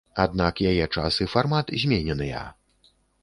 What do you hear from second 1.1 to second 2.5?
і фармат змененыя.